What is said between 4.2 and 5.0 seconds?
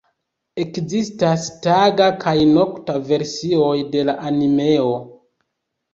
animeo.